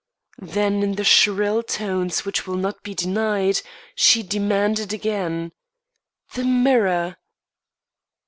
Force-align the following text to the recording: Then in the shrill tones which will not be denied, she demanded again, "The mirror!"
Then 0.39 0.81
in 0.81 0.93
the 0.93 1.03
shrill 1.03 1.61
tones 1.61 2.25
which 2.25 2.47
will 2.47 2.55
not 2.55 2.81
be 2.81 2.95
denied, 2.95 3.61
she 3.93 4.23
demanded 4.23 4.93
again, 4.93 5.51
"The 6.33 6.43
mirror!" 6.43 7.17